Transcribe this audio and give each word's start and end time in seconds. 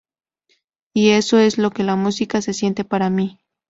Y 0.95 1.09
eso 1.11 1.37
es 1.37 1.59
lo 1.59 1.69
que 1.69 1.83
la 1.83 1.95
música 1.95 2.41
se 2.41 2.53
siente 2.55 2.83
para 2.83 3.11
mí. 3.11 3.39